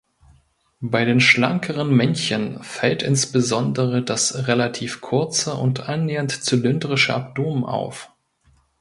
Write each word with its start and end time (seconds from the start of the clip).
Bei 0.79 1.05
den 1.05 1.19
schlankeren 1.19 1.95
Männchen 1.95 2.63
fällt 2.63 3.03
insbesondere 3.03 4.01
das 4.01 4.47
relativ 4.47 4.99
kurze 4.99 5.53
und 5.53 5.81
annähernd 5.87 6.31
zylindrische 6.31 7.13
Abdomen 7.13 7.65
auf. 7.65 8.09